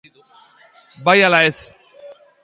[1.09, 1.59] Bai ala ez.